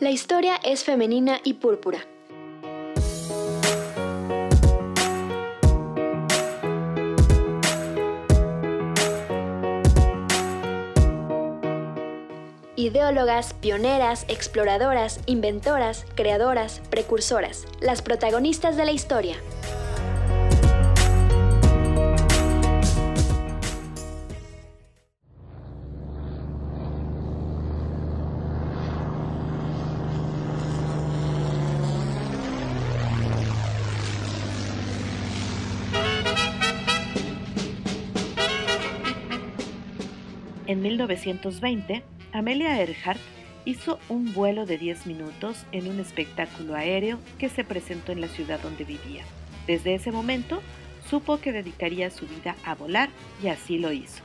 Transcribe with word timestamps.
La 0.00 0.10
historia 0.12 0.60
es 0.62 0.84
femenina 0.84 1.40
y 1.42 1.54
púrpura. 1.54 1.98
Ideólogas, 12.76 13.54
pioneras, 13.54 14.24
exploradoras, 14.28 15.18
inventoras, 15.26 16.06
creadoras, 16.14 16.80
precursoras, 16.90 17.66
las 17.80 18.00
protagonistas 18.00 18.76
de 18.76 18.84
la 18.84 18.92
historia. 18.92 19.34
En 40.68 40.82
1920, 40.82 42.02
Amelia 42.30 42.78
Earhart 42.78 43.18
hizo 43.64 43.98
un 44.10 44.34
vuelo 44.34 44.66
de 44.66 44.76
10 44.76 45.06
minutos 45.06 45.64
en 45.72 45.88
un 45.88 45.98
espectáculo 45.98 46.74
aéreo 46.74 47.18
que 47.38 47.48
se 47.48 47.64
presentó 47.64 48.12
en 48.12 48.20
la 48.20 48.28
ciudad 48.28 48.60
donde 48.60 48.84
vivía. 48.84 49.24
Desde 49.66 49.94
ese 49.94 50.12
momento, 50.12 50.60
supo 51.08 51.40
que 51.40 51.52
dedicaría 51.52 52.10
su 52.10 52.26
vida 52.26 52.54
a 52.66 52.74
volar 52.74 53.08
y 53.42 53.48
así 53.48 53.78
lo 53.78 53.92
hizo. 53.92 54.22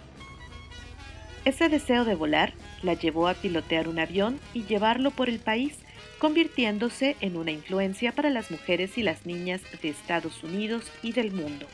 Ese 1.46 1.70
deseo 1.70 2.04
de 2.04 2.16
volar 2.16 2.52
la 2.82 2.94
llevó 2.94 3.30
a 3.30 3.36
pilotear 3.36 3.88
un 3.88 4.00
avión 4.00 4.38
y 4.54 4.66
llevarlo 4.66 5.12
por 5.12 5.30
el 5.30 5.40
país, 5.40 5.78
convirtiéndose 6.20 7.16
en 7.22 7.38
una 7.38 7.52
influencia 7.52 8.12
para 8.12 8.30
las 8.30 8.52
mujeres 8.52 8.98
y 8.98 9.04
las 9.04 9.26
niñas 9.26 9.62
de 9.82 9.88
Estados 9.88 10.44
Unidos 10.44 10.92
y 11.02 11.14
del 11.14 11.32
mundo. 11.32 11.68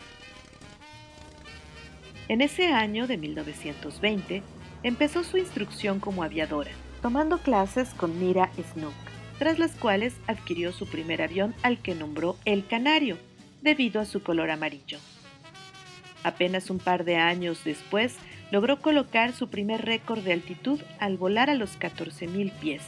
En 2.27 2.41
ese 2.41 2.67
año 2.67 3.07
de 3.07 3.17
1920, 3.17 4.44
empezó 4.83 5.23
su 5.23 5.38
instrucción 5.38 5.99
como 5.99 6.23
aviadora, 6.23 6.72
tomando 7.02 7.38
clases 7.39 7.89
con 7.89 8.19
Mira 8.19 8.52
Snook, 8.73 8.94
tras 9.38 9.59
las 9.59 9.72
cuales 9.72 10.16
adquirió 10.27 10.72
su 10.72 10.88
primer 10.88 11.22
avión 11.22 11.55
al 11.63 11.80
que 11.80 11.95
nombró 11.95 12.38
El 12.45 12.66
Canario, 12.66 13.17
debido 13.61 14.00
a 14.02 14.05
su 14.05 14.23
color 14.23 14.52
amarillo. 14.52 15.00
Apenas 16.23 16.69
un 16.69 16.80
par 16.80 17.05
de 17.05 17.16
años 17.16 17.63
después, 17.63 18.17
logró 18.52 18.81
colocar 18.81 19.33
su 19.33 19.50
primer 19.50 19.85
récord 19.85 20.19
de 20.19 20.33
altitud 20.33 20.81
al 21.00 21.17
volar 21.17 21.50
a 21.50 21.55
los 21.55 21.80
14.000 21.80 22.52
pies 22.53 22.81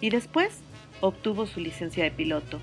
y 0.00 0.10
después 0.10 0.60
obtuvo 1.00 1.46
su 1.46 1.60
licencia 1.60 2.04
de 2.04 2.10
piloto, 2.10 2.60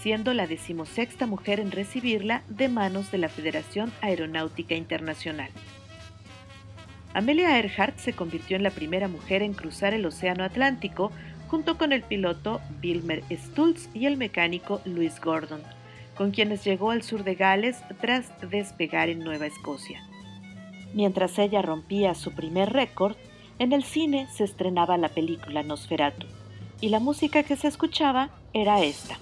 siendo 0.00 0.32
la 0.34 0.46
decimosexta 0.46 1.26
mujer 1.26 1.60
en 1.60 1.72
recibirla 1.72 2.42
de 2.48 2.68
manos 2.68 3.10
de 3.10 3.18
la 3.18 3.28
Federación 3.28 3.92
Aeronáutica 4.00 4.74
Internacional. 4.74 5.50
Amelia 7.12 7.58
Earhart 7.58 7.98
se 7.98 8.12
convirtió 8.12 8.56
en 8.56 8.62
la 8.62 8.70
primera 8.70 9.08
mujer 9.08 9.42
en 9.42 9.52
cruzar 9.52 9.94
el 9.94 10.06
Océano 10.06 10.44
Atlántico 10.44 11.10
junto 11.48 11.76
con 11.76 11.92
el 11.92 12.02
piloto 12.02 12.60
Wilmer 12.82 13.24
Stultz 13.30 13.88
y 13.92 14.06
el 14.06 14.16
mecánico 14.16 14.80
Louis 14.84 15.20
Gordon, 15.20 15.62
con 16.16 16.30
quienes 16.30 16.64
llegó 16.64 16.92
al 16.92 17.02
sur 17.02 17.24
de 17.24 17.34
Gales 17.34 17.78
tras 18.00 18.30
despegar 18.48 19.08
en 19.08 19.20
Nueva 19.20 19.46
Escocia. 19.46 20.00
Mientras 20.94 21.38
ella 21.38 21.62
rompía 21.62 22.14
su 22.14 22.32
primer 22.32 22.72
récord, 22.72 23.16
en 23.58 23.72
el 23.72 23.82
cine 23.82 24.28
se 24.32 24.44
estrenaba 24.44 24.96
la 24.96 25.08
película 25.08 25.64
Nosferatu, 25.64 26.26
y 26.80 26.90
la 26.90 27.00
música 27.00 27.42
que 27.42 27.56
se 27.56 27.66
escuchaba 27.66 28.30
era 28.52 28.82
esta. 28.82 29.16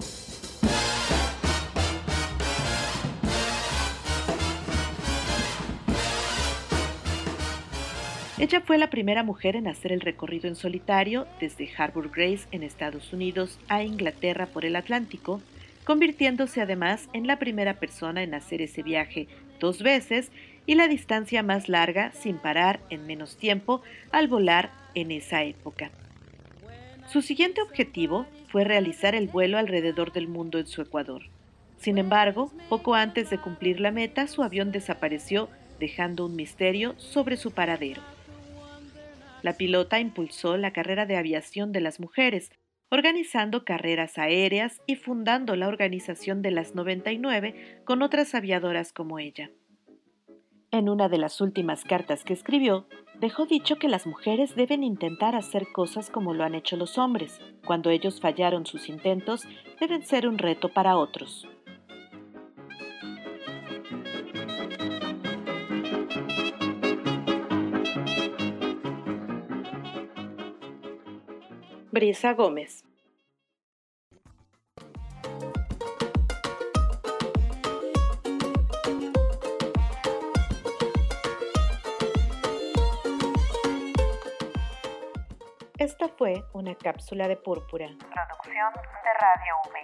Ella 8.39 8.61
fue 8.61 8.77
la 8.77 8.89
primera 8.89 9.21
mujer 9.21 9.57
en 9.57 9.67
hacer 9.67 9.91
el 9.91 9.99
recorrido 9.99 10.47
en 10.47 10.55
solitario 10.55 11.27
desde 11.41 11.69
Harbour 11.77 12.09
Grace 12.09 12.47
en 12.53 12.63
Estados 12.63 13.11
Unidos 13.11 13.59
a 13.67 13.83
Inglaterra 13.83 14.45
por 14.45 14.63
el 14.63 14.77
Atlántico, 14.77 15.41
convirtiéndose 15.83 16.61
además 16.61 17.09
en 17.11 17.27
la 17.27 17.37
primera 17.37 17.73
persona 17.73 18.23
en 18.23 18.33
hacer 18.33 18.61
ese 18.61 18.81
viaje 18.81 19.27
dos 19.59 19.83
veces 19.83 20.31
y 20.65 20.75
la 20.75 20.87
distancia 20.87 21.43
más 21.43 21.67
larga 21.67 22.13
sin 22.13 22.37
parar 22.37 22.79
en 22.89 23.05
menos 23.05 23.35
tiempo 23.35 23.81
al 24.09 24.29
volar 24.29 24.71
en 24.95 25.11
esa 25.11 25.43
época. 25.43 25.91
Su 27.11 27.21
siguiente 27.21 27.61
objetivo 27.61 28.25
fue 28.47 28.63
realizar 28.63 29.15
el 29.15 29.27
vuelo 29.27 29.57
alrededor 29.57 30.13
del 30.13 30.29
mundo 30.29 30.59
en 30.59 30.67
su 30.67 30.81
Ecuador. 30.81 31.23
Sin 31.77 31.97
embargo, 31.97 32.53
poco 32.69 32.95
antes 32.95 33.29
de 33.29 33.37
cumplir 33.37 33.81
la 33.81 33.91
meta, 33.91 34.27
su 34.27 34.43
avión 34.43 34.71
desapareció, 34.71 35.49
dejando 35.77 36.25
un 36.25 36.37
misterio 36.37 36.93
sobre 36.97 37.35
su 37.35 37.51
paradero. 37.51 38.01
La 39.41 39.53
pilota 39.53 39.99
impulsó 39.99 40.57
la 40.57 40.73
carrera 40.73 41.05
de 41.05 41.17
aviación 41.17 41.71
de 41.71 41.81
las 41.81 41.99
mujeres, 41.99 42.51
organizando 42.91 43.63
carreras 43.63 44.17
aéreas 44.17 44.81
y 44.87 44.95
fundando 44.95 45.55
la 45.55 45.67
Organización 45.67 46.41
de 46.41 46.51
las 46.51 46.75
99 46.75 47.81
con 47.85 48.01
otras 48.01 48.35
aviadoras 48.35 48.93
como 48.93 49.19
ella. 49.19 49.51
En 50.71 50.87
una 50.87 51.09
de 51.09 51.17
las 51.17 51.41
últimas 51.41 51.83
cartas 51.83 52.23
que 52.23 52.33
escribió, 52.33 52.87
dejó 53.19 53.45
dicho 53.45 53.77
que 53.77 53.89
las 53.89 54.05
mujeres 54.05 54.55
deben 54.55 54.83
intentar 54.83 55.35
hacer 55.35 55.67
cosas 55.73 56.09
como 56.09 56.33
lo 56.33 56.43
han 56.43 56.53
hecho 56.53 56.77
los 56.77 56.97
hombres. 56.97 57.41
Cuando 57.65 57.89
ellos 57.89 58.21
fallaron 58.21 58.65
sus 58.65 58.87
intentos, 58.87 59.47
deben 59.79 60.03
ser 60.03 60.27
un 60.27 60.37
reto 60.37 60.69
para 60.69 60.97
otros. 60.97 61.47
Brisa 71.91 72.33
Gómez. 72.33 72.83
Esta 85.79 86.09
fue 86.09 86.43
una 86.53 86.75
cápsula 86.75 87.27
de 87.27 87.37
púrpura. 87.37 87.87
Producción 87.87 88.73
de 88.73 89.13
Radio 89.19 89.53
V. 89.65 89.79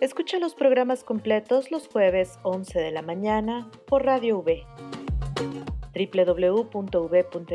Escucha 0.00 0.40
los 0.40 0.56
programas 0.56 1.04
completos 1.04 1.70
los 1.70 1.86
jueves 1.86 2.40
11 2.42 2.80
de 2.80 2.90
la 2.90 3.02
mañana 3.02 3.70
por 3.86 4.04
Radio 4.04 4.38
V 4.38 4.66
www.v.mx 5.94 7.46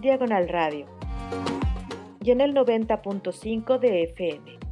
diagonal 0.00 0.48
radio 0.48 0.86
y 2.20 2.30
en 2.32 2.40
el 2.40 2.54
90.5 2.54 3.78
de 3.78 4.02
FM. 4.02 4.65